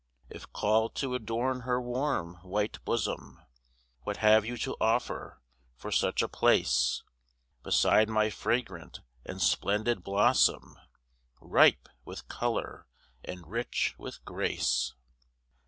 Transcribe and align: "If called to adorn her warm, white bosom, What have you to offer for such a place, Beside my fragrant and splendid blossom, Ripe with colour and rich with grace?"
"If 0.31 0.51
called 0.51 0.95
to 0.95 1.13
adorn 1.13 1.59
her 1.59 1.79
warm, 1.79 2.37
white 2.41 2.83
bosom, 2.85 3.39
What 3.99 4.17
have 4.17 4.43
you 4.43 4.57
to 4.57 4.75
offer 4.81 5.43
for 5.75 5.91
such 5.91 6.23
a 6.23 6.27
place, 6.27 7.03
Beside 7.61 8.09
my 8.09 8.31
fragrant 8.31 9.01
and 9.23 9.39
splendid 9.39 10.03
blossom, 10.03 10.79
Ripe 11.39 11.87
with 12.03 12.27
colour 12.27 12.87
and 13.23 13.45
rich 13.45 13.93
with 13.99 14.25
grace?" 14.25 14.95